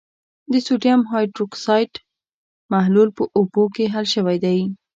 د 0.51 0.53
سوډیم 0.65 1.01
هایدروکسایډ 1.11 1.91
محلول 2.71 3.09
په 3.17 3.23
اوبو 3.37 3.63
کې 3.75 3.85
حل 3.93 4.05
شوی 4.13 4.37
دی. 4.45 4.59